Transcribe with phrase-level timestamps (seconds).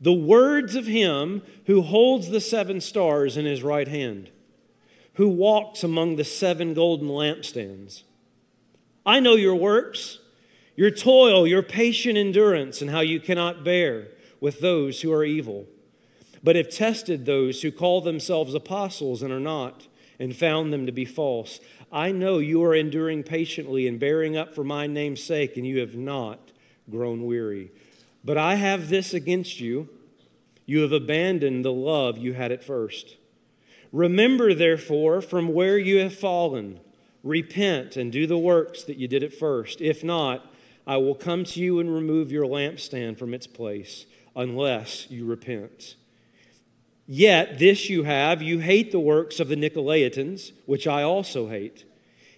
[0.00, 4.30] the words of him who holds the seven stars in his right hand,
[5.14, 8.04] who walks among the seven golden lampstands.
[9.04, 10.20] I know your works,
[10.76, 14.08] your toil, your patient endurance, and how you cannot bear
[14.40, 15.66] with those who are evil,
[16.44, 19.88] but have tested those who call themselves apostles and are not,
[20.20, 21.60] and found them to be false.
[21.90, 25.80] I know you are enduring patiently and bearing up for my name's sake, and you
[25.80, 26.52] have not
[26.90, 27.72] grown weary.
[28.24, 29.88] But I have this against you
[30.68, 33.16] you have abandoned the love you had at first.
[33.90, 36.80] Remember, therefore, from where you have fallen,
[37.24, 39.80] repent and do the works that you did at first.
[39.80, 40.52] If not,
[40.86, 44.04] I will come to you and remove your lampstand from its place,
[44.36, 45.94] unless you repent.
[47.06, 51.86] Yet this you have you hate the works of the Nicolaitans, which I also hate.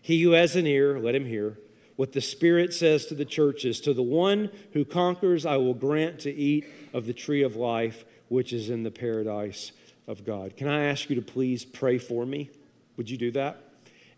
[0.01, 1.59] He who has an ear, let him hear
[2.01, 3.79] what the Spirit says to the churches.
[3.83, 6.65] To the one who conquers, I will grant to eat
[6.95, 9.73] of the tree of life, which is in the paradise
[10.07, 10.57] of God.
[10.57, 12.49] Can I ask you to please pray for me?
[12.97, 13.63] Would you do that?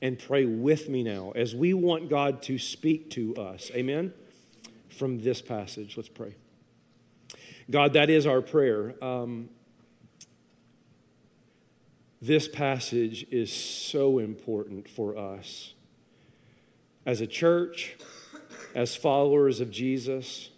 [0.00, 3.68] And pray with me now as we want God to speak to us.
[3.74, 4.14] Amen?
[4.88, 5.96] From this passage.
[5.96, 6.36] Let's pray.
[7.68, 8.94] God, that is our prayer.
[9.02, 9.48] Um,
[12.20, 15.74] this passage is so important for us
[17.04, 17.96] as a church,
[18.74, 20.50] as followers of Jesus,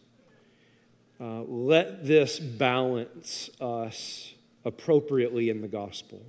[1.21, 4.35] uh, let this balance us
[4.65, 6.23] appropriately in the gospel.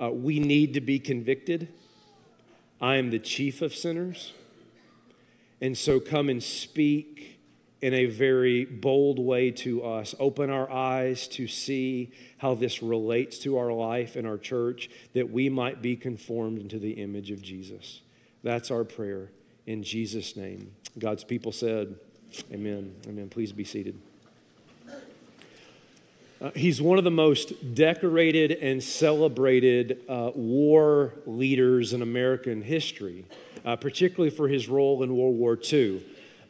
[0.00, 1.68] Uh, we need to be convicted.
[2.80, 4.32] I am the chief of sinners.
[5.60, 7.37] And so come and speak
[7.80, 10.14] in a very bold way to us.
[10.18, 15.30] Open our eyes to see how this relates to our life and our church, that
[15.30, 18.00] we might be conformed into the image of Jesus.
[18.42, 19.30] That's our prayer
[19.66, 20.72] in Jesus' name.
[20.98, 21.96] God's people said,
[22.52, 22.94] Amen.
[23.06, 23.28] Amen.
[23.28, 23.98] Please be seated.
[26.40, 33.24] Uh, he's one of the most decorated and celebrated uh, war leaders in American history,
[33.64, 36.00] uh, particularly for his role in World War II.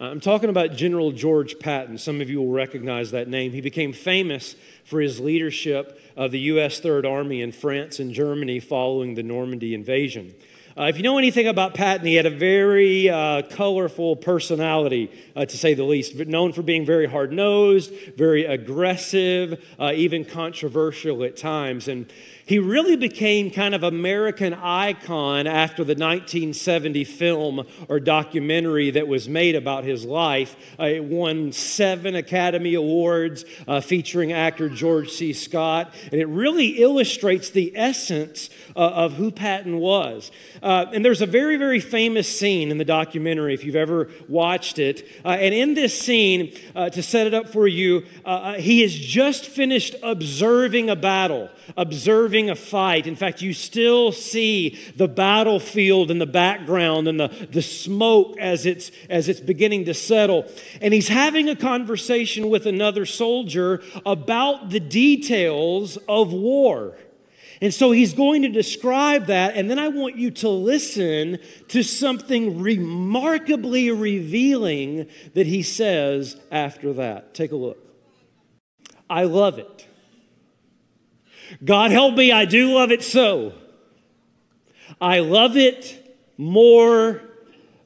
[0.00, 1.98] I'm talking about General George Patton.
[1.98, 3.50] Some of you will recognize that name.
[3.50, 4.54] He became famous
[4.84, 6.78] for his leadership of the U.S.
[6.78, 10.36] Third Army in France and Germany following the Normandy invasion.
[10.78, 15.44] Uh, if you know anything about Patton, he had a very uh, colorful personality, uh,
[15.44, 21.24] to say the least, known for being very hard nosed, very aggressive, uh, even controversial
[21.24, 21.88] at times.
[21.88, 22.06] And
[22.48, 29.28] he really became kind of American icon after the 1970 film or documentary that was
[29.28, 30.56] made about his life.
[30.80, 35.34] Uh, it won seven Academy Awards uh, featuring actor George C.
[35.34, 40.30] Scott, and it really illustrates the essence uh, of who Patton was.
[40.62, 44.78] Uh, and there's a very, very famous scene in the documentary, if you've ever watched
[44.78, 45.06] it.
[45.22, 48.06] Uh, and in this scene, uh, to set it up for you,
[48.56, 53.06] he has just finished observing a battle, observing a fight.
[53.06, 58.66] In fact, you still see the battlefield in the background and the, the smoke as
[58.66, 60.46] it's, as it's beginning to settle.
[60.80, 66.96] And he's having a conversation with another soldier about the details of war.
[67.60, 71.38] And so he's going to describe that, and then I want you to listen
[71.68, 77.34] to something remarkably revealing that he says after that.
[77.34, 77.78] Take a look.
[79.10, 79.87] I love it.
[81.64, 83.52] God help me, I do love it so.
[85.00, 87.22] I love it more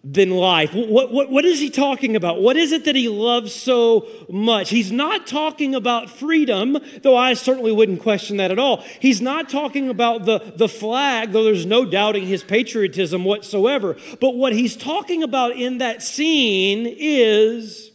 [0.04, 0.74] than life.
[0.74, 2.42] What, what, what is he talking about?
[2.42, 4.70] What is it that he loves so much?
[4.70, 8.78] He's not talking about freedom, though I certainly wouldn't question that at all.
[8.98, 13.96] He's not talking about the, the flag, though there's no doubting his patriotism whatsoever.
[14.20, 17.92] But what he's talking about in that scene is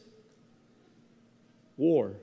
[1.75, 2.13] war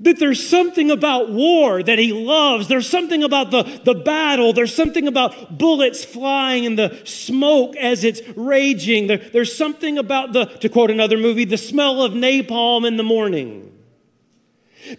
[0.00, 2.68] that there's something about war that he loves.
[2.68, 4.52] There's something about the, the battle.
[4.52, 9.08] There's something about bullets flying and the smoke as it's raging.
[9.08, 13.02] There, there's something about the, to quote another movie, the smell of napalm in the
[13.02, 13.74] morning.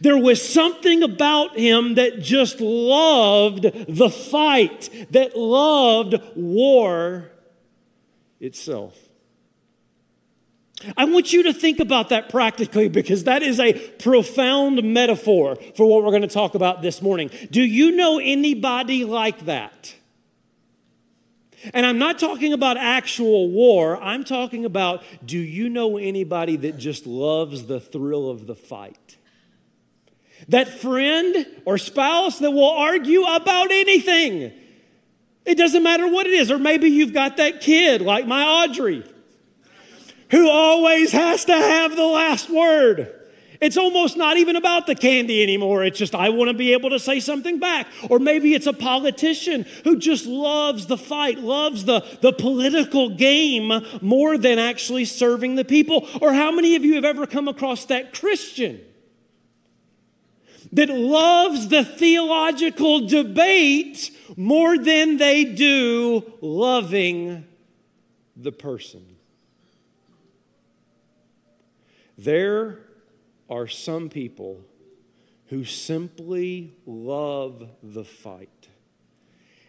[0.02, 7.32] There was something about him that just loved the fight, that loved war
[8.40, 9.09] itself.
[10.96, 15.86] I want you to think about that practically because that is a profound metaphor for
[15.86, 17.30] what we're going to talk about this morning.
[17.52, 19.96] Do you know anybody like that?
[21.74, 26.78] And I'm not talking about actual war, I'm talking about do you know anybody that
[26.78, 29.18] just loves the thrill of the fight?
[30.48, 34.54] That friend or spouse that will argue about anything.
[35.44, 36.50] It doesn't matter what it is.
[36.50, 39.04] Or maybe you've got that kid like my Audrey
[40.32, 43.16] who always has to have the last word.
[43.62, 45.84] It's almost not even about the candy anymore.
[45.84, 47.88] It's just, I want to be able to say something back.
[48.10, 53.72] Or maybe it's a politician who just loves the fight, loves the, the political game
[54.02, 56.08] more than actually serving the people.
[56.22, 58.80] Or how many of you have ever come across that Christian
[60.72, 67.46] that loves the theological debate more than they do loving
[68.38, 69.09] the person?
[72.20, 72.80] There
[73.50, 74.60] are some people
[75.46, 78.68] who simply love the fight.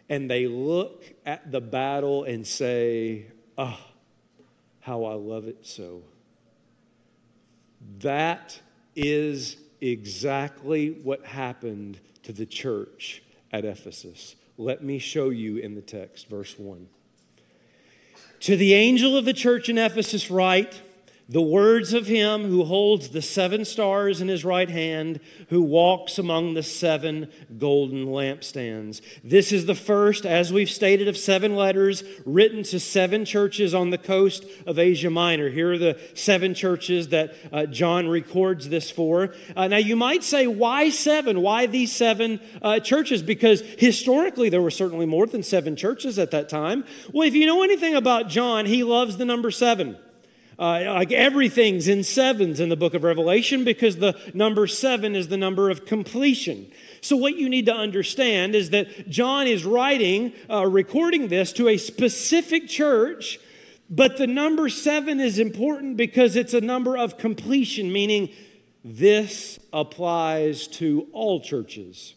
[0.08, 3.26] And they look at the battle and say,
[3.56, 3.92] Ah, oh,
[4.80, 6.02] how I love it so.
[8.00, 8.60] That
[8.96, 13.22] is exactly what happened to the church
[13.52, 14.34] at Ephesus.
[14.58, 16.88] Let me show you in the text, verse 1.
[18.40, 20.82] To the angel of the church in Ephesus, write,
[21.30, 26.18] the words of him who holds the seven stars in his right hand, who walks
[26.18, 29.00] among the seven golden lampstands.
[29.22, 33.90] This is the first, as we've stated, of seven letters written to seven churches on
[33.90, 35.50] the coast of Asia Minor.
[35.50, 39.32] Here are the seven churches that uh, John records this for.
[39.54, 41.42] Uh, now, you might say, why seven?
[41.42, 43.22] Why these seven uh, churches?
[43.22, 46.84] Because historically, there were certainly more than seven churches at that time.
[47.12, 49.96] Well, if you know anything about John, he loves the number seven.
[50.60, 55.28] Uh, like everything's in sevens in the book of Revelation because the number seven is
[55.28, 56.70] the number of completion.
[57.00, 61.68] So, what you need to understand is that John is writing, uh, recording this to
[61.68, 63.40] a specific church,
[63.88, 68.28] but the number seven is important because it's a number of completion, meaning
[68.84, 72.16] this applies to all churches,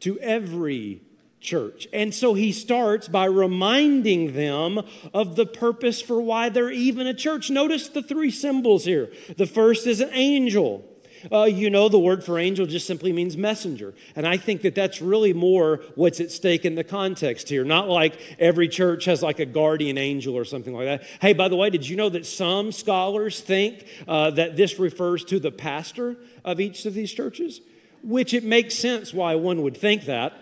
[0.00, 1.00] to every
[1.40, 1.88] church.
[1.92, 4.80] And so he starts by reminding them
[5.14, 7.50] of the purpose for why they're even a church.
[7.50, 9.10] Notice the three symbols here.
[9.36, 10.84] The first is an angel.
[11.30, 13.94] Uh, you know, the word for angel just simply means messenger.
[14.16, 17.64] And I think that that's really more what's at stake in the context here.
[17.64, 21.02] Not like every church has like a guardian angel or something like that.
[21.20, 25.24] Hey, by the way, did you know that some scholars think uh, that this refers
[25.24, 27.60] to the pastor of each of these churches?
[28.02, 30.32] Which it makes sense why one would think that.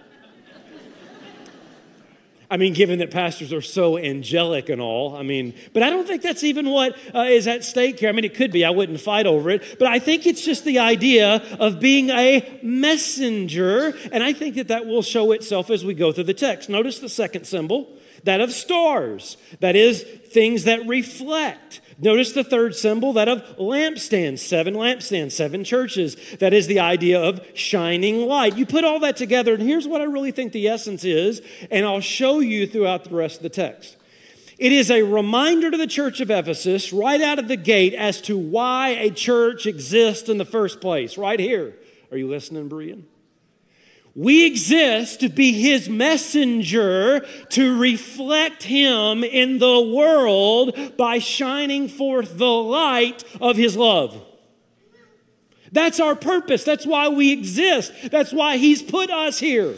[2.51, 6.07] I mean, given that pastors are so angelic and all, I mean, but I don't
[6.07, 8.09] think that's even what uh, is at stake here.
[8.09, 10.65] I mean, it could be, I wouldn't fight over it, but I think it's just
[10.65, 15.85] the idea of being a messenger, and I think that that will show itself as
[15.85, 16.71] we go through the text.
[16.71, 17.87] Notice the second symbol,
[18.25, 21.83] that of stars, that is, things that reflect.
[22.01, 26.17] Notice the third symbol, that of lampstands, seven lampstands, seven churches.
[26.39, 28.57] That is the idea of shining light.
[28.57, 31.43] You put all that together, and here's what I really think the essence is,
[31.73, 33.97] and I'll show you throughout the rest of the text.
[34.59, 38.21] It is a reminder to the church of Ephesus right out of the gate as
[38.23, 41.75] to why a church exists in the first place, right here.
[42.13, 43.07] Are you listening, Brian?
[44.19, 52.37] We exist to be his messenger to reflect him in the world by shining forth
[52.37, 54.21] the light of his love.
[55.71, 56.65] That's our purpose.
[56.65, 57.93] That's why we exist.
[58.11, 59.77] That's why he's put us here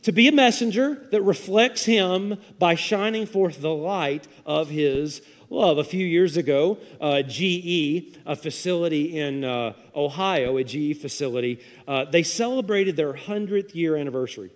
[0.00, 5.78] to be a messenger that reflects him by shining forth the light of his love.
[5.78, 12.04] A few years ago, uh, GE, a facility in uh, Ohio, a GE facility, uh,
[12.04, 14.50] they celebrated their 100th year anniversary.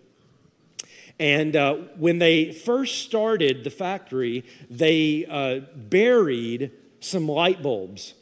[1.19, 8.15] And uh, when they first started the factory, they uh, buried some light bulbs.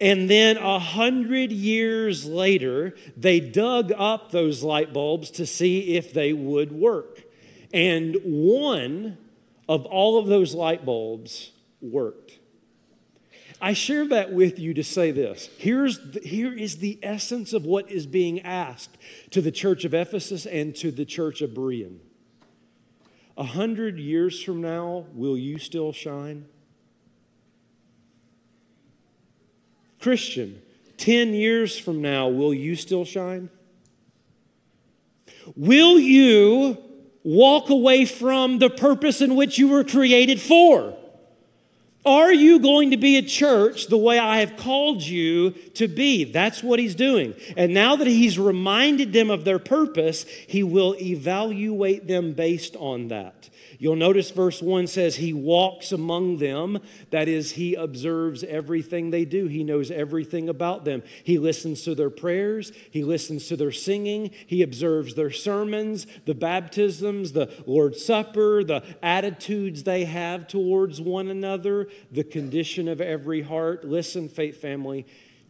[0.00, 6.12] And then a hundred years later, they dug up those light bulbs to see if
[6.12, 7.22] they would work.
[7.72, 9.16] And one
[9.68, 11.51] of all of those light bulbs
[11.82, 12.38] worked.
[13.60, 15.48] I share that with you to say this.
[15.56, 18.98] Here's the, here is the essence of what is being asked
[19.30, 21.98] to the church of Ephesus and to the church of Berean.
[23.36, 26.46] A hundred years from now, will you still shine?
[30.00, 30.60] Christian,
[30.96, 33.48] 10 years from now, will you still shine?
[35.54, 36.78] Will you
[37.22, 40.96] walk away from the purpose in which you were created for?
[42.04, 46.24] Are you going to be a church the way I have called you to be?
[46.24, 47.34] That's what he's doing.
[47.56, 53.08] And now that he's reminded them of their purpose, he will evaluate them based on
[53.08, 53.50] that.
[53.82, 56.78] You'll notice verse 1 says, He walks among them.
[57.10, 61.02] That is, He observes everything they do, He knows everything about them.
[61.24, 66.34] He listens to their prayers, He listens to their singing, He observes their sermons, the
[66.34, 73.42] baptisms, the Lord's Supper, the attitudes they have towards one another, the condition of every
[73.42, 73.84] heart.
[73.84, 75.04] Listen, faith family,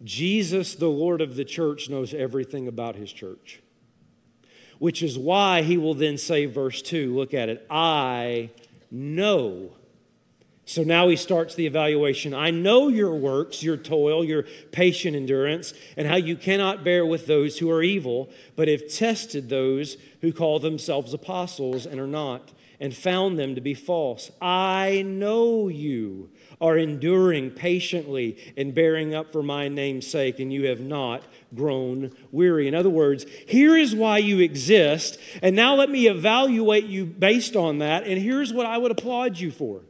[0.04, 3.60] Jesus, the Lord of the church, knows everything about His church
[4.82, 8.50] which is why he will then say, verse 2, look at it, I
[8.90, 9.70] know.
[10.64, 12.34] So now he starts the evaluation.
[12.34, 17.28] I know your works, your toil, your patient endurance, and how you cannot bear with
[17.28, 22.50] those who are evil, but have tested those who call themselves apostles and are not,
[22.80, 24.32] and found them to be false.
[24.40, 26.28] I know you
[26.60, 31.22] are enduring patiently and bearing up for my name's sake, and you have not
[31.54, 32.68] grown weary.
[32.68, 37.56] In other words, here is why you exist, and now let me evaluate you based
[37.56, 39.82] on that, and here's what I would applaud you for.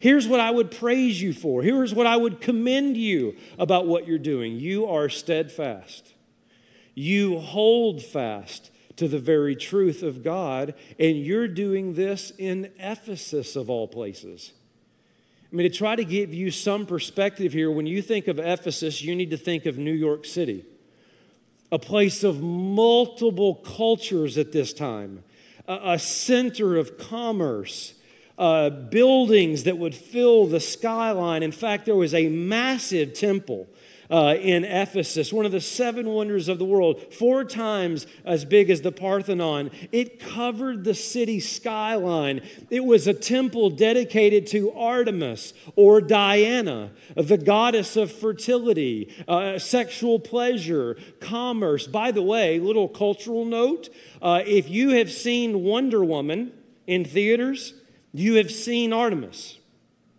[0.00, 1.62] Here's what I would praise you for.
[1.62, 4.60] Here's what I would commend you about what you're doing.
[4.60, 6.14] You are steadfast.
[6.94, 13.54] You hold fast to the very truth of God, and you're doing this in Ephesus,
[13.54, 14.52] of all places.
[15.50, 19.02] I mean, to try to give you some perspective here, when you think of Ephesus,
[19.02, 20.66] you need to think of New York City,
[21.72, 25.24] a place of multiple cultures at this time,
[25.66, 27.94] a, a center of commerce.
[28.36, 31.42] Uh, buildings that would fill the skyline.
[31.42, 33.66] In fact, there was a massive temple
[34.10, 38.70] uh, in Ephesus, one of the seven wonders of the world, four times as big
[38.70, 39.70] as the Parthenon.
[39.92, 42.40] It covered the city skyline.
[42.70, 50.18] It was a temple dedicated to Artemis or Diana, the goddess of fertility, uh, sexual
[50.18, 51.86] pleasure, commerce.
[51.86, 53.88] By the way, little cultural note
[54.22, 56.52] uh, if you have seen Wonder Woman
[56.86, 57.74] in theaters,
[58.12, 59.58] you have seen Artemis,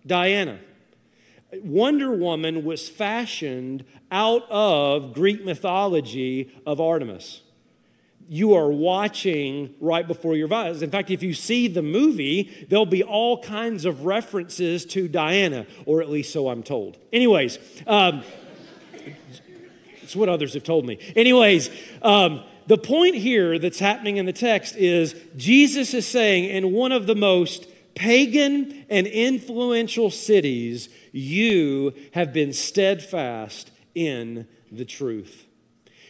[0.06, 0.60] Diana.
[1.54, 7.42] Wonder Woman was fashioned out of Greek mythology of Artemis.
[8.28, 10.84] You are watching right before your eyes.
[10.84, 15.66] In fact, if you see the movie, there'll be all kinds of references to Diana,
[15.86, 16.98] or at least so I'm told.
[17.12, 18.24] Anyways, um,
[20.04, 21.00] it's what others have told me.
[21.16, 21.72] Anyways,
[22.04, 26.92] um, the point here that's happening in the text is Jesus is saying in one
[26.92, 35.46] of the most pagan and influential cities, you have been steadfast in the truth.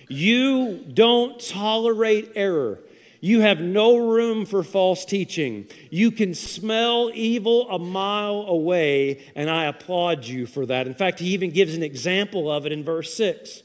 [0.07, 2.79] You don't tolerate error.
[3.21, 5.67] You have no room for false teaching.
[5.89, 10.87] You can smell evil a mile away, and I applaud you for that.
[10.87, 13.63] In fact, he even gives an example of it in verse 6.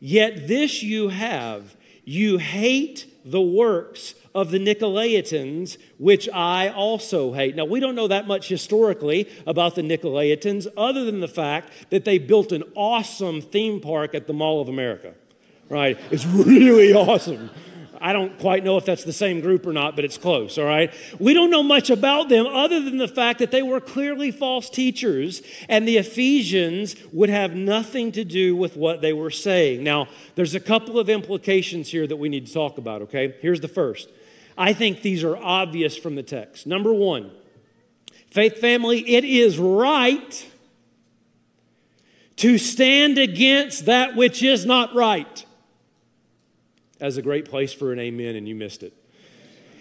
[0.00, 7.56] Yet this you have you hate the works of the Nicolaitans, which I also hate.
[7.56, 12.04] Now, we don't know that much historically about the Nicolaitans, other than the fact that
[12.04, 15.14] they built an awesome theme park at the Mall of America,
[15.68, 15.98] right?
[16.10, 17.50] It's really awesome.
[18.00, 20.64] I don't quite know if that's the same group or not, but it's close, all
[20.64, 20.92] right?
[21.18, 24.70] We don't know much about them other than the fact that they were clearly false
[24.70, 29.82] teachers, and the Ephesians would have nothing to do with what they were saying.
[29.82, 33.34] Now, there's a couple of implications here that we need to talk about, okay?
[33.40, 34.08] Here's the first.
[34.56, 36.66] I think these are obvious from the text.
[36.66, 37.30] Number one,
[38.30, 40.46] faith family, it is right
[42.36, 45.44] to stand against that which is not right
[47.00, 48.92] as a great place for an amen, and you missed it.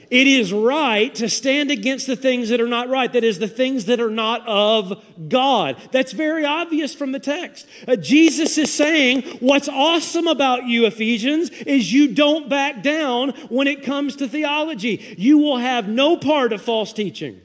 [0.09, 3.11] It is right to stand against the things that are not right.
[3.11, 5.75] That is, the things that are not of God.
[5.91, 7.67] That's very obvious from the text.
[7.85, 13.67] Uh, Jesus is saying, What's awesome about you, Ephesians, is you don't back down when
[13.67, 15.15] it comes to theology.
[15.17, 17.41] You will have no part of false teaching.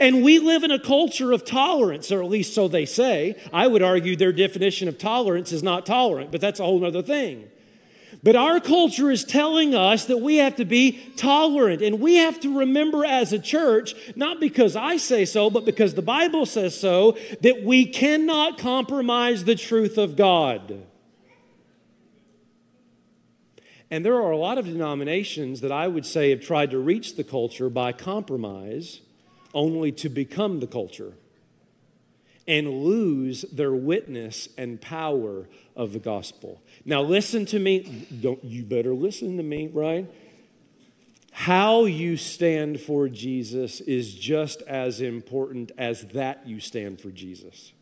[0.00, 3.36] And we live in a culture of tolerance, or at least so they say.
[3.52, 7.02] I would argue their definition of tolerance is not tolerant, but that's a whole other
[7.02, 7.50] thing.
[8.22, 11.82] But our culture is telling us that we have to be tolerant.
[11.82, 15.94] And we have to remember as a church, not because I say so, but because
[15.94, 20.84] the Bible says so, that we cannot compromise the truth of God.
[23.90, 27.16] And there are a lot of denominations that I would say have tried to reach
[27.16, 29.00] the culture by compromise
[29.52, 31.12] only to become the culture
[32.48, 36.62] and lose their witness and power of the gospel.
[36.84, 38.06] Now, listen to me.
[38.20, 40.10] Don't you better listen to me, right?
[41.32, 47.72] How you stand for Jesus is just as important as that you stand for Jesus.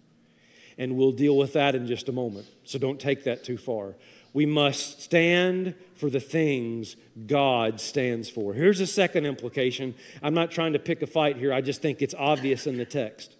[0.79, 2.47] And we'll deal with that in just a moment.
[2.65, 3.97] So don't take that too far.
[4.33, 6.95] we must stand for the things
[7.27, 8.55] God stands for.
[8.55, 9.95] Here's a second implication.
[10.23, 12.85] I'm not trying to pick a fight here, I just think it's obvious in the
[12.85, 13.35] text.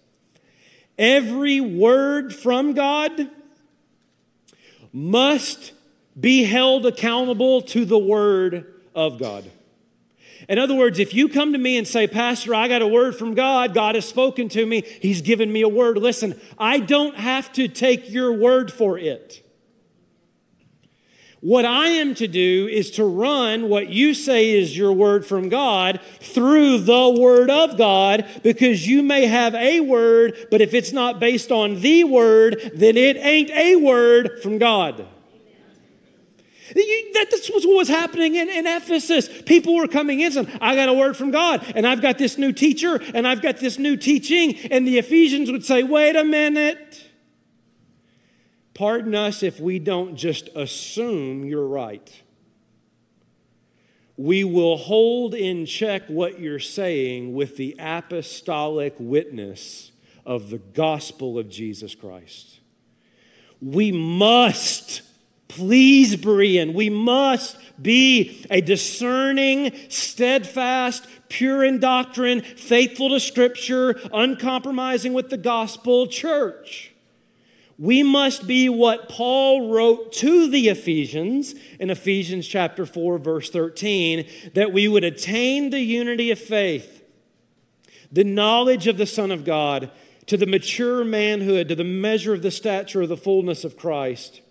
[0.97, 3.29] Every word from God
[4.93, 5.73] must
[6.19, 9.49] be held accountable to the word of God.
[10.49, 13.15] In other words, if you come to me and say, Pastor, I got a word
[13.15, 17.15] from God, God has spoken to me, He's given me a word, listen, I don't
[17.15, 19.47] have to take your word for it.
[21.41, 25.49] What I am to do is to run what you say is your word from
[25.49, 30.91] God through the word of God because you may have a word, but if it's
[30.91, 35.07] not based on the word, then it ain't a word from God.
[36.75, 39.27] You, that, that's what was happening in, in Ephesus.
[39.43, 42.37] People were coming in saying, I got a word from God, and I've got this
[42.37, 44.55] new teacher, and I've got this new teaching.
[44.71, 47.10] And the Ephesians would say, Wait a minute.
[48.73, 52.21] Pardon us if we don't just assume you're right.
[54.17, 59.91] We will hold in check what you're saying with the apostolic witness
[60.25, 62.59] of the gospel of Jesus Christ.
[63.61, 65.01] We must
[65.47, 75.13] please, Berean, we must be a discerning, steadfast, pure in doctrine, faithful to Scripture, uncompromising
[75.13, 76.90] with the gospel church.
[77.81, 84.27] We must be what Paul wrote to the Ephesians in Ephesians chapter 4 verse 13
[84.53, 87.03] that we would attain the unity of faith,
[88.11, 89.89] the knowledge of the Son of God,
[90.27, 94.41] to the mature manhood, to the measure of the stature of the fullness of Christ,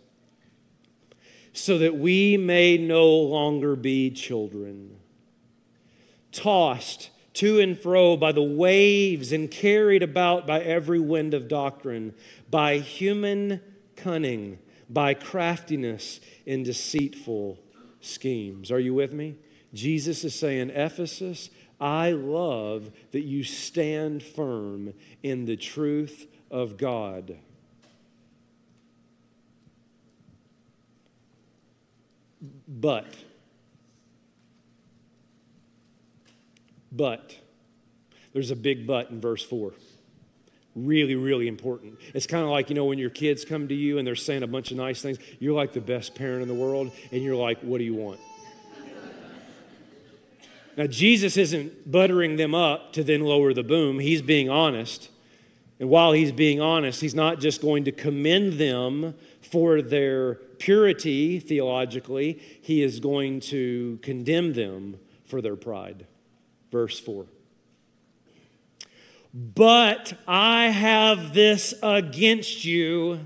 [1.52, 4.96] so that we may no longer be children,
[6.32, 7.10] tossed
[7.40, 12.14] to and fro by the waves and carried about by every wind of doctrine
[12.50, 13.62] by human
[13.96, 14.58] cunning,
[14.90, 17.58] by craftiness in deceitful
[18.02, 18.70] schemes.
[18.70, 19.36] Are you with me?
[19.72, 21.48] Jesus is saying, Ephesus,
[21.80, 24.92] I love that you stand firm
[25.22, 27.38] in the truth of God.
[32.68, 33.06] But,
[36.92, 37.36] but,
[38.32, 39.72] there's a big but in verse 4
[40.74, 41.98] really, really important.
[42.14, 44.42] It's kind of like, you know, when your kids come to you and they're saying
[44.42, 47.36] a bunch of nice things, you're like the best parent in the world, and you're
[47.36, 48.20] like, what do you want?
[50.76, 55.10] now, Jesus isn't buttering them up to then lower the boom, he's being honest.
[55.78, 61.40] And while he's being honest, he's not just going to commend them for their purity
[61.40, 66.06] theologically, he is going to condemn them for their pride.
[66.70, 67.26] Verse 4.
[69.32, 73.20] But I have this against you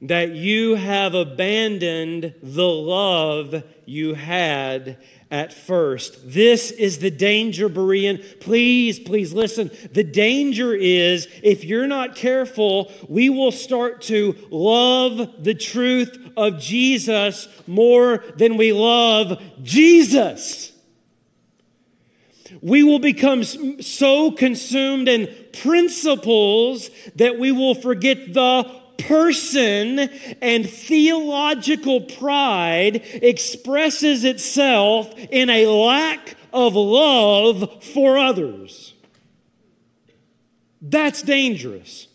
[0.00, 4.98] that you have abandoned the love you had
[5.30, 6.32] at first.
[6.32, 8.40] This is the danger, Berean.
[8.40, 9.70] Please, please listen.
[9.92, 16.58] The danger is if you're not careful, we will start to love the truth of
[16.58, 20.71] Jesus more than we love Jesus
[22.60, 32.02] we will become so consumed in principles that we will forget the person and theological
[32.02, 38.94] pride expresses itself in a lack of love for others.
[40.80, 42.08] That's dangerous.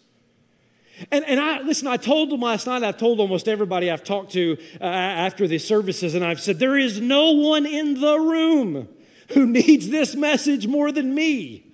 [1.12, 4.32] And, and I listen, I told them last night, I've told almost everybody I've talked
[4.34, 8.88] to uh, after the services, and I've said, there is no one in the room
[9.29, 11.65] who needs this message more than me.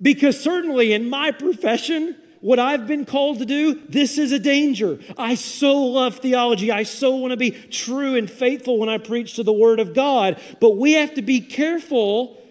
[0.00, 4.98] Because certainly in my profession, what I've been called to do, this is a danger.
[5.16, 6.72] I so love theology.
[6.72, 9.94] I so want to be true and faithful when I preach to the Word of
[9.94, 10.40] God.
[10.60, 12.42] But we have to be careful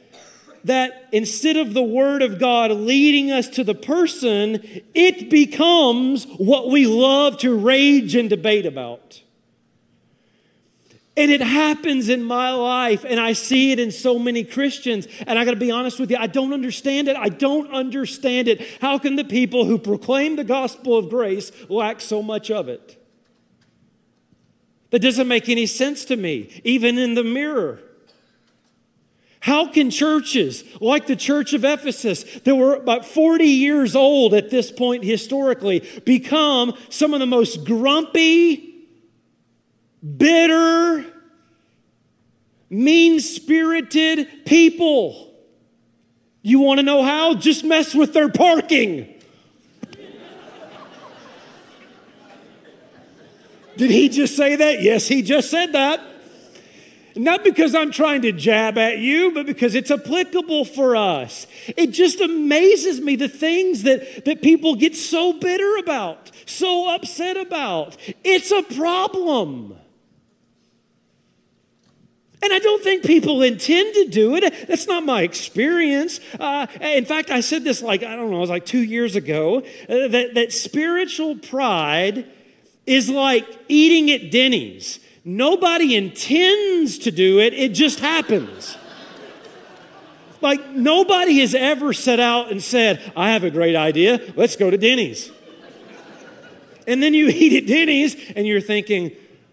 [0.63, 4.61] that instead of the Word of God leading us to the person,
[4.93, 9.21] it becomes what we love to rage and debate about.
[11.17, 15.07] And it happens in my life, and I see it in so many Christians.
[15.27, 17.17] And I got to be honest with you, I don't understand it.
[17.17, 18.61] I don't understand it.
[18.79, 22.97] How can the people who proclaim the gospel of grace lack so much of it?
[24.91, 27.81] That doesn't make any sense to me, even in the mirror.
[29.41, 34.49] How can churches like the church of Ephesus, that were about 40 years old at
[34.49, 38.70] this point historically, become some of the most grumpy,
[40.01, 41.05] bitter,
[42.69, 45.33] mean spirited people.
[46.41, 47.35] You want to know how?
[47.35, 49.21] Just mess with their parking.
[53.77, 54.81] Did he just say that?
[54.81, 56.01] Yes, he just said that.
[57.15, 61.45] Not because I'm trying to jab at you, but because it's applicable for us.
[61.75, 67.37] It just amazes me the things that, that people get so bitter about, so upset
[67.37, 67.97] about.
[68.23, 69.77] It's a problem.
[72.43, 74.67] And I don't think people intend to do it.
[74.67, 76.19] That's not my experience.
[76.39, 79.15] Uh, in fact, I said this like, I don't know, it was like two years
[79.15, 82.27] ago uh, that, that spiritual pride
[82.87, 84.99] is like eating at Denny's.
[85.23, 88.75] Nobody intends to do it, it just happens.
[90.41, 94.71] like, nobody has ever set out and said, I have a great idea, let's go
[94.71, 95.31] to Denny's.
[96.87, 99.11] And then you eat at Denny's and you're thinking,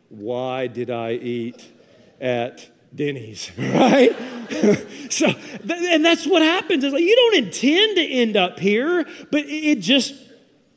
[0.09, 1.71] why did I eat
[2.19, 4.15] at Denny's, right?
[5.11, 5.27] so,
[5.69, 6.85] and that's what happens.
[6.85, 10.15] It's like you don't intend to end up here, but it just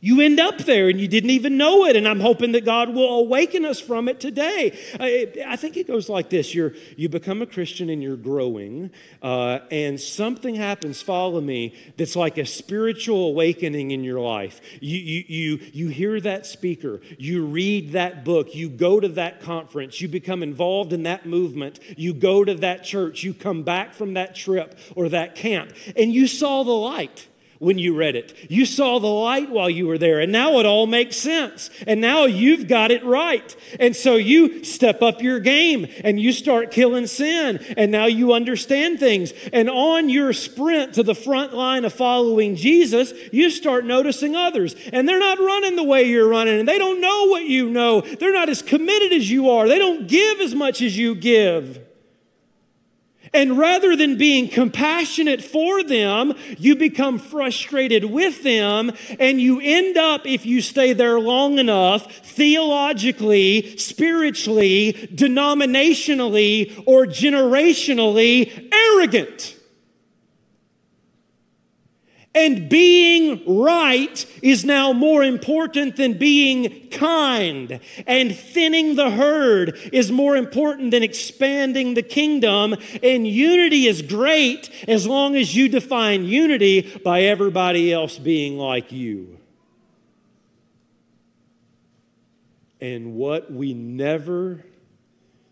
[0.02, 1.96] you end up there and you didn't even know it.
[1.96, 4.78] And I'm hoping that God will awaken us from it today.
[5.00, 8.90] I, I think it goes like this You're, you become a Christian and you're growing,
[9.22, 14.60] uh, and something happens, follow me, that's like a spiritual awakening in your life.
[14.82, 19.42] You, you, you, you hear that speaker, you read that book, you go to that
[19.42, 23.94] conference, you become involved in that movement, you go to that church, you come back
[23.94, 27.28] from that trip or that camp, and you saw the light
[27.62, 28.34] when you read it.
[28.50, 31.70] You saw the light while you were there, and now it all makes sense.
[31.86, 33.56] And now you've got it right.
[33.80, 38.34] And so you step up your game and you start killing sin, and now you
[38.34, 39.32] understand things.
[39.54, 44.76] And on your sprint to the front line of following Jesus, you start noticing others.
[44.92, 48.02] And they're not running the way you're running, and they don't know what you know.
[48.02, 51.91] They're not as committed as you are, they don't give as much as you give.
[53.34, 59.98] And rather than being compassionate for them, you become frustrated with them, and you end
[59.98, 69.56] up, if you stay there long enough, theologically, spiritually, denominationally, or generationally arrogant.
[72.34, 77.82] And being right is now more important than being kind.
[78.08, 82.76] And thinning the herd is more important than expanding the kingdom.
[83.04, 88.94] And unity is great as long as you define unity by everybody else being like
[88.94, 89.38] you.
[92.80, 94.64] And what we never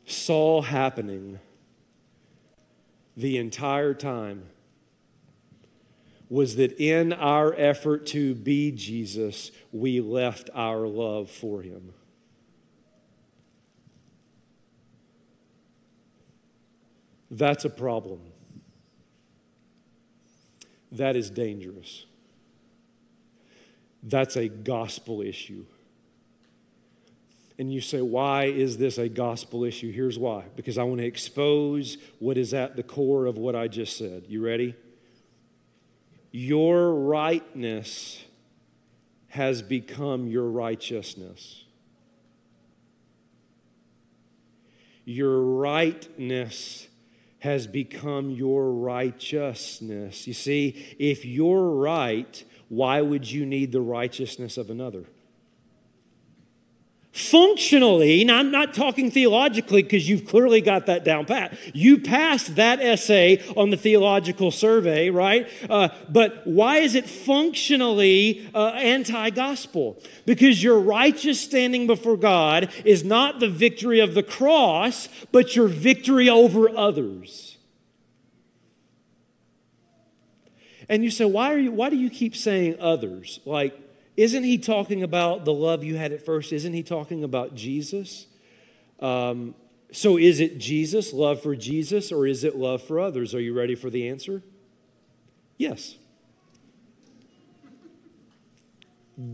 [0.06, 1.40] saw happening
[3.18, 4.44] the entire time
[6.30, 11.94] was that in our effort to be Jesus, we left our love for him.
[17.32, 18.22] That's a problem.
[20.92, 22.06] That is dangerous.
[24.02, 25.66] That's a gospel issue.
[27.58, 29.92] And you say, why is this a gospel issue?
[29.92, 33.68] Here's why because I want to expose what is at the core of what I
[33.68, 34.26] just said.
[34.28, 34.76] You ready?
[36.32, 38.24] Your rightness
[39.30, 41.66] has become your righteousness.
[45.06, 46.88] Your rightness
[47.40, 50.28] has become your righteousness.
[50.28, 55.06] You see, if you're right, why would you need the righteousness of another?
[57.20, 61.54] Functionally, now I'm not talking theologically because you've clearly got that down pat.
[61.74, 65.46] You passed that essay on the theological survey, right?
[65.70, 70.02] Uh, but why is it functionally uh, anti gospel?
[70.26, 75.68] Because your righteous standing before God is not the victory of the cross, but your
[75.68, 77.58] victory over others.
[80.88, 83.42] And you say, why, are you, why do you keep saying others?
[83.44, 83.78] Like,
[84.20, 86.52] isn't he talking about the love you had at first?
[86.52, 88.28] Isn't he talking about Jesus?
[89.00, 89.56] Um,
[89.94, 93.34] so is it Jesus, love for Jesus, or is it love for others?
[93.34, 94.44] Are you ready for the answer?
[95.58, 95.96] Yes.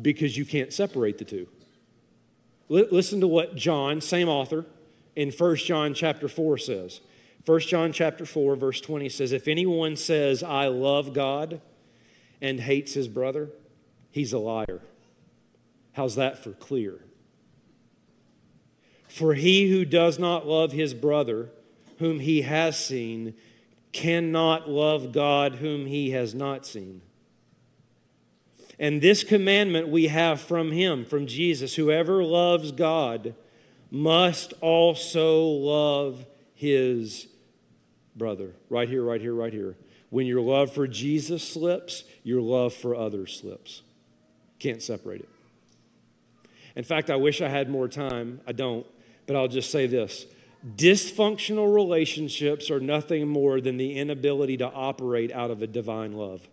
[0.04, 1.48] Because you can't separate the two.
[2.70, 4.68] L- listen to what John, same author,
[5.16, 7.02] in 1 John chapter 4 says.
[7.44, 11.60] 1 John chapter 4 verse 20 says if anyone says I love God
[12.40, 13.50] and hates his brother
[14.16, 14.80] he's a liar.
[15.92, 17.02] How's that for clear?
[19.10, 21.50] For he who does not love his brother,
[22.00, 23.34] whom he has seen,
[23.92, 27.02] cannot love God, whom he has not seen.
[28.80, 33.36] And this commandment we have from him, from Jesus whoever loves God
[33.92, 37.28] must also love his
[38.16, 38.54] brother.
[38.70, 39.76] Right here, right here, right here.
[40.10, 43.82] When your love for Jesus slips, your love for others slips.
[44.60, 45.30] Can't separate it.
[46.76, 48.42] In fact, I wish I had more time.
[48.46, 48.86] I don't,
[49.28, 50.26] but I'll just say this
[50.76, 56.48] dysfunctional relationships are nothing more than the inability to operate out of a divine love.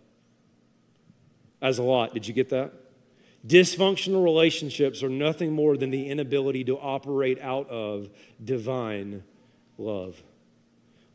[1.61, 2.13] As a lot.
[2.13, 2.73] Did you get that?
[3.45, 8.09] Dysfunctional relationships are nothing more than the inability to operate out of
[8.43, 9.23] divine
[9.77, 10.23] love.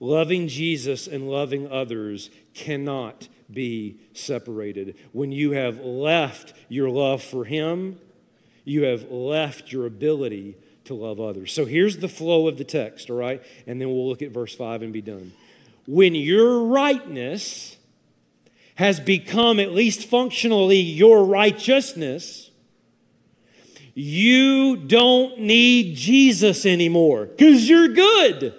[0.01, 4.97] Loving Jesus and loving others cannot be separated.
[5.13, 7.99] When you have left your love for Him,
[8.65, 11.53] you have left your ability to love others.
[11.53, 13.43] So here's the flow of the text, all right?
[13.67, 15.33] And then we'll look at verse 5 and be done.
[15.87, 17.77] When your rightness
[18.75, 22.51] has become, at least functionally, your righteousness,
[23.95, 28.55] you don't need Jesus anymore because you're good.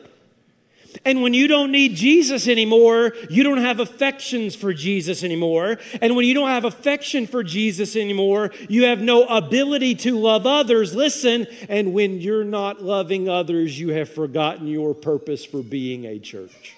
[1.06, 5.78] And when you don't need Jesus anymore, you don't have affections for Jesus anymore.
[6.02, 10.46] And when you don't have affection for Jesus anymore, you have no ability to love
[10.46, 10.94] others.
[10.94, 16.20] Listen, and when you're not loving others, you have forgotten your purpose for being a
[16.20, 16.76] church.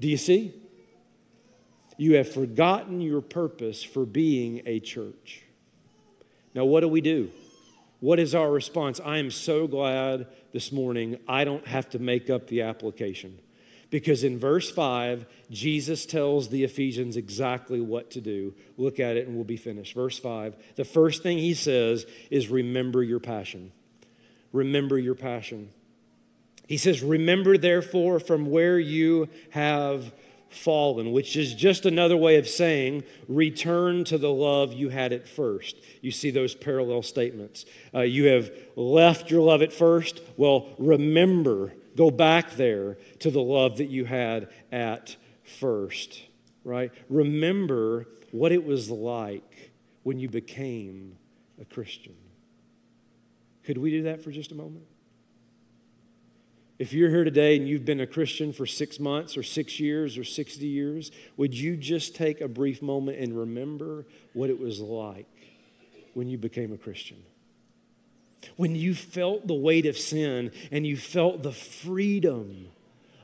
[0.00, 0.54] Do you see?
[1.96, 5.42] You have forgotten your purpose for being a church.
[6.54, 7.30] Now, what do we do?
[8.00, 9.00] What is our response?
[9.04, 13.40] I am so glad this morning I don't have to make up the application.
[13.90, 18.54] Because in verse 5, Jesus tells the Ephesians exactly what to do.
[18.76, 19.94] Look at it and we'll be finished.
[19.94, 23.72] Verse 5, the first thing he says is remember your passion.
[24.52, 25.70] Remember your passion.
[26.68, 30.12] He says, Remember therefore from where you have
[30.50, 35.28] fallen, which is just another way of saying return to the love you had at
[35.28, 35.76] first.
[36.00, 37.64] You see those parallel statements.
[37.94, 40.20] Uh, you have left your love at first.
[40.36, 46.22] Well, remember, go back there to the love that you had at first,
[46.64, 46.92] right?
[47.08, 51.16] Remember what it was like when you became
[51.60, 52.14] a Christian.
[53.64, 54.86] Could we do that for just a moment?
[56.78, 60.16] If you're here today and you've been a Christian for six months or six years
[60.16, 64.78] or 60 years, would you just take a brief moment and remember what it was
[64.78, 65.26] like
[66.14, 67.24] when you became a Christian?
[68.56, 72.68] When you felt the weight of sin and you felt the freedom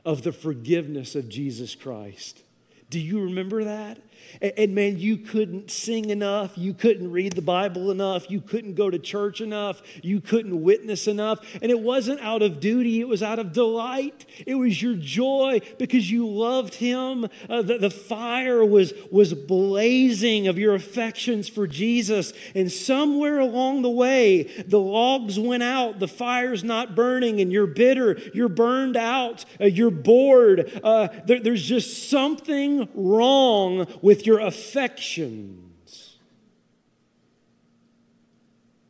[0.03, 2.41] of the forgiveness of Jesus Christ.
[2.89, 3.99] Do you remember that?
[4.41, 6.57] And, man, you couldn't sing enough.
[6.57, 8.29] You couldn't read the Bible enough.
[8.29, 9.81] You couldn't go to church enough.
[10.01, 11.39] You couldn't witness enough.
[11.61, 14.25] And it wasn't out of duty, it was out of delight.
[14.45, 17.27] It was your joy because you loved Him.
[17.49, 22.33] Uh, the, the fire was, was blazing of your affections for Jesus.
[22.53, 27.67] And somewhere along the way, the logs went out, the fire's not burning, and you're
[27.67, 30.79] bitter, you're burned out, uh, you're bored.
[30.83, 36.19] Uh, there, there's just something wrong with your affections.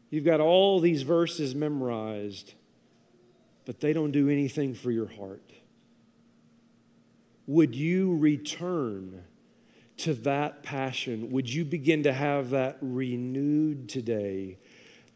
[0.09, 2.53] You've got all these verses memorized,
[3.63, 5.53] but they don't do anything for your heart.
[7.47, 9.23] Would you return
[9.99, 11.31] to that passion?
[11.31, 14.57] Would you begin to have that renewed today?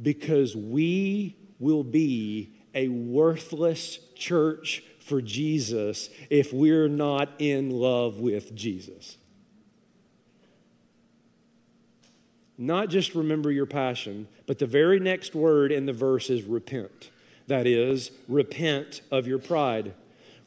[0.02, 8.56] Because we will be a worthless church for Jesus if we're not in love with
[8.56, 9.18] Jesus.
[12.60, 17.10] Not just remember your passion, but the very next word in the verse is repent.
[17.48, 19.94] That is, repent of your pride.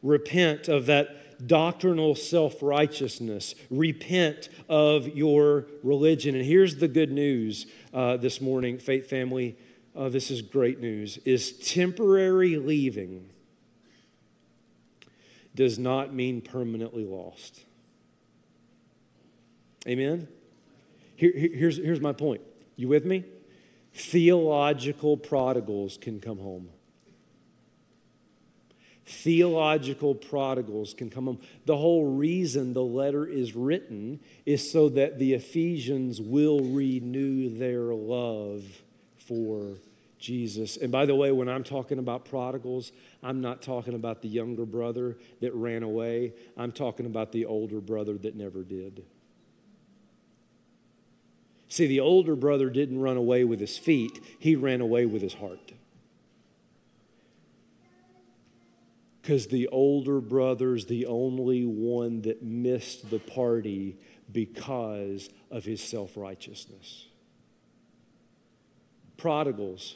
[0.03, 3.55] Repent of that doctrinal self righteousness.
[3.71, 6.35] Repent of your religion.
[6.35, 9.57] And here's the good news uh, this morning, Faith Family.
[9.95, 11.17] Uh, this is great news.
[11.25, 13.31] Is temporary leaving
[15.55, 17.63] does not mean permanently lost.
[19.87, 20.27] Amen?
[21.15, 22.41] Here, here's, here's my point.
[22.75, 23.25] You with me?
[23.93, 26.69] Theological prodigals can come home.
[29.05, 31.39] Theological prodigals can come home.
[31.65, 37.93] The whole reason the letter is written is so that the Ephesians will renew their
[37.93, 38.63] love
[39.17, 39.77] for
[40.19, 40.77] Jesus.
[40.77, 44.65] And by the way, when I'm talking about prodigals, I'm not talking about the younger
[44.65, 46.33] brother that ran away.
[46.55, 49.03] I'm talking about the older brother that never did.
[51.73, 55.33] See, the older brother didn't run away with his feet, he ran away with his
[55.33, 55.71] heart.
[59.19, 63.97] Because the older brother's the only one that missed the party
[64.31, 67.07] because of his self righteousness.
[69.17, 69.95] Prodigals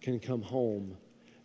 [0.00, 0.96] can come home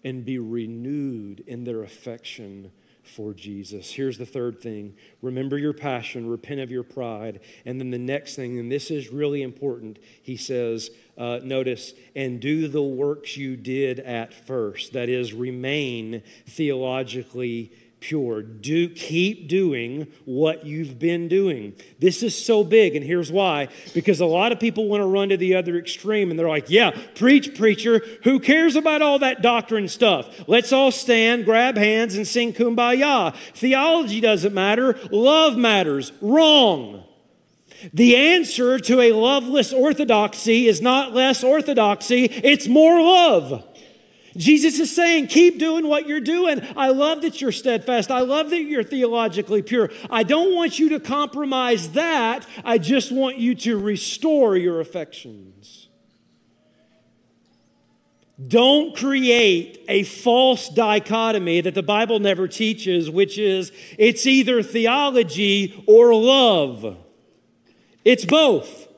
[0.03, 2.71] and be renewed in their affection
[3.03, 3.91] for Jesus.
[3.91, 7.39] Here's the third thing remember your passion, repent of your pride.
[7.65, 12.39] And then the next thing, and this is really important, he says, uh, notice, and
[12.39, 14.93] do the works you did at first.
[14.93, 18.41] That is, remain theologically pure.
[18.41, 21.73] Do keep doing what you've been doing.
[21.99, 23.67] This is so big, and here's why.
[23.93, 26.69] Because a lot of people want to run to the other extreme, and they're like,
[26.69, 28.01] "Yeah, preach, preacher.
[28.23, 30.43] Who cares about all that doctrine stuff?
[30.47, 33.35] Let's all stand, grab hands, and sing kumbaya.
[33.53, 34.97] Theology doesn't matter.
[35.11, 36.11] Love matters.
[36.21, 37.03] Wrong."
[37.93, 43.63] The answer to a loveless orthodoxy is not less orthodoxy, it's more love.
[44.39, 46.65] Jesus is saying, keep doing what you're doing.
[46.77, 48.09] I love that you're steadfast.
[48.09, 49.91] I love that you're theologically pure.
[50.09, 52.47] I don't want you to compromise that.
[52.63, 55.89] I just want you to restore your affections.
[58.47, 65.83] Don't create a false dichotomy that the Bible never teaches, which is it's either theology
[65.85, 66.97] or love.
[68.05, 68.88] It's both.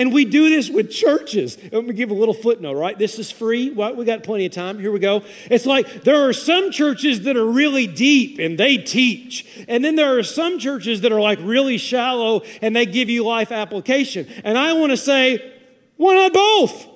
[0.00, 1.58] And we do this with churches.
[1.70, 2.98] Let me give a little footnote, right?
[2.98, 3.70] This is free.
[3.70, 4.78] Well, we got plenty of time.
[4.78, 5.22] Here we go.
[5.50, 9.46] It's like there are some churches that are really deep and they teach.
[9.68, 13.26] And then there are some churches that are like really shallow and they give you
[13.26, 14.26] life application.
[14.42, 15.52] And I want to say,
[15.98, 16.88] why not both?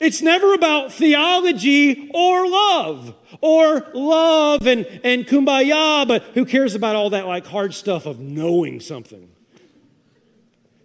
[0.00, 6.96] It's never about theology or love or love and, and kumbaya, but who cares about
[6.96, 9.35] all that like hard stuff of knowing something?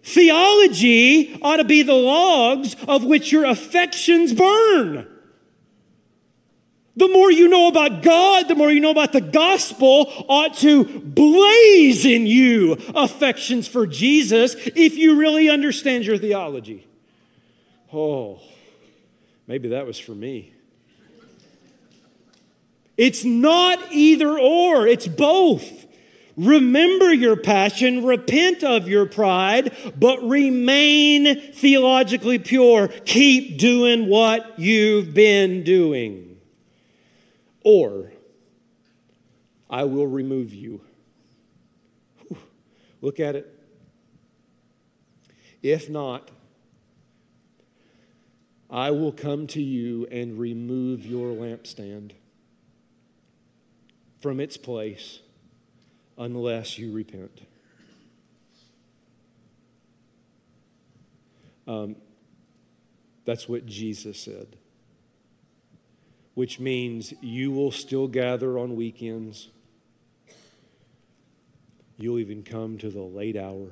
[0.02, 5.08] Theology ought to be the logs of which your affections burn.
[6.94, 10.84] The more you know about God, the more you know about the gospel ought to
[10.84, 16.86] blaze in you affections for Jesus if you really understand your theology.
[17.92, 18.40] Oh,
[19.46, 20.52] maybe that was for me.
[22.98, 25.86] It's not either or, it's both.
[26.36, 32.88] Remember your passion, repent of your pride, but remain theologically pure.
[33.04, 36.38] Keep doing what you've been doing.
[37.64, 38.12] Or
[39.68, 40.80] I will remove you.
[42.28, 42.38] Whew.
[43.00, 43.58] Look at it.
[45.62, 46.30] If not,
[48.70, 52.12] I will come to you and remove your lampstand
[54.18, 55.20] from its place
[56.18, 57.42] unless you repent.
[61.66, 61.96] Um,
[63.24, 64.56] that's what Jesus said,
[66.34, 69.48] which means you will still gather on weekends.
[71.98, 73.68] You'll even come to the late hour.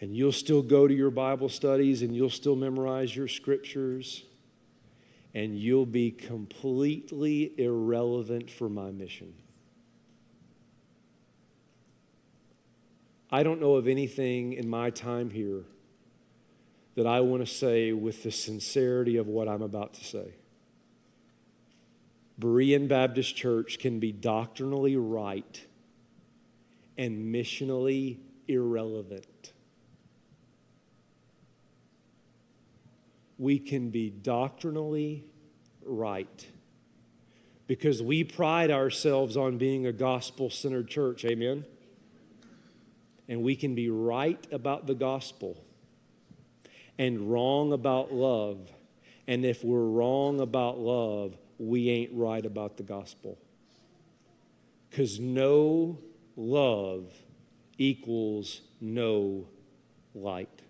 [0.00, 4.24] And you'll still go to your Bible studies and you'll still memorize your scriptures.
[5.32, 9.32] And you'll be completely irrelevant for my mission.
[13.34, 15.64] I don't know of anything in my time here
[16.96, 20.34] that I want to say with the sincerity of what I'm about to say.
[22.38, 25.64] Berean Baptist Church can be doctrinally right
[26.98, 28.18] and missionally
[28.48, 29.54] irrelevant.
[33.38, 35.24] We can be doctrinally
[35.82, 36.46] right
[37.66, 41.24] because we pride ourselves on being a gospel centered church.
[41.24, 41.64] Amen?
[43.32, 45.56] And we can be right about the gospel
[46.98, 48.70] and wrong about love.
[49.26, 53.38] And if we're wrong about love, we ain't right about the gospel.
[54.90, 55.98] Because no
[56.36, 57.10] love
[57.78, 59.46] equals no
[60.14, 60.60] light.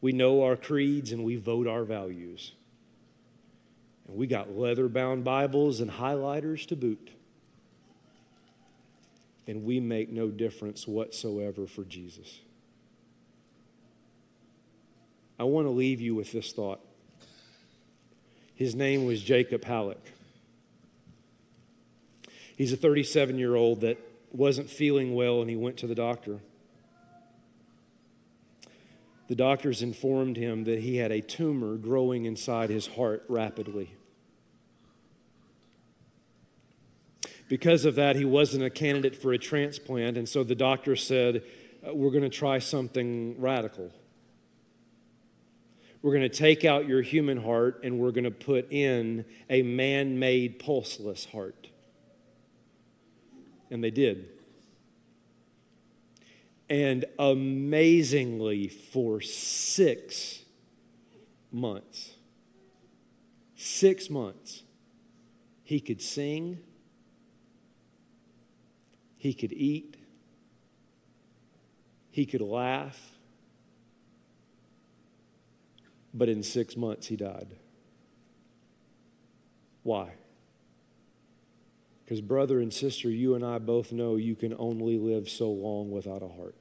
[0.00, 2.54] We know our creeds and we vote our values.
[4.08, 7.13] And we got leather bound Bibles and highlighters to boot
[9.46, 12.40] and we make no difference whatsoever for Jesus.
[15.38, 16.80] I want to leave you with this thought.
[18.54, 20.12] His name was Jacob Halleck.
[22.56, 23.98] He's a 37 year old that
[24.32, 26.38] wasn't feeling well and he went to the doctor.
[29.26, 33.96] The doctors informed him that he had a tumor growing inside his heart rapidly.
[37.48, 41.42] Because of that, he wasn't a candidate for a transplant, and so the doctor said,
[41.86, 43.90] uh, We're going to try something radical.
[46.04, 49.62] We're going to take out your human heart and we're going to put in a
[49.62, 51.68] man made pulseless heart.
[53.70, 54.28] And they did.
[56.68, 60.44] And amazingly, for six
[61.50, 62.16] months,
[63.56, 64.62] six months,
[65.62, 66.58] He could sing,
[69.24, 69.96] he could eat,
[72.10, 73.16] he could laugh,
[76.12, 77.56] but in six months he died.
[79.82, 80.10] Why?
[82.04, 85.90] Because, brother and sister, you and I both know you can only live so long
[85.90, 86.56] without a heart.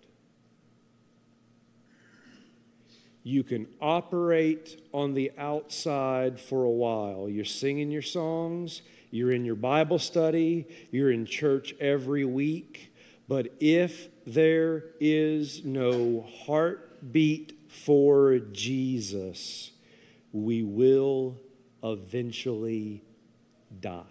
[3.24, 7.28] You can operate on the outside for a while.
[7.28, 8.84] You're singing your songs,
[9.14, 12.92] you're in your Bible study, you're in church every week.
[13.28, 19.70] But if there is no heartbeat for Jesus,
[20.32, 21.38] we will
[21.84, 23.04] eventually
[23.80, 24.04] die.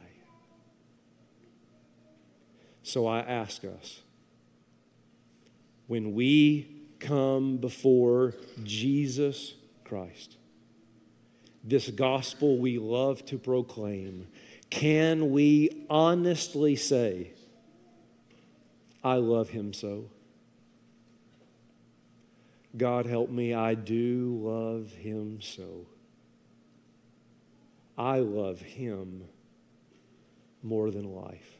[2.84, 4.02] So I ask us
[5.88, 10.36] when we come before Jesus Christ,
[11.64, 14.28] this gospel we love to proclaim,
[14.72, 17.30] can we honestly say,
[19.04, 20.06] I love him so?
[22.74, 25.84] God help me, I do love him so.
[27.98, 29.24] I love him
[30.62, 31.58] more than life.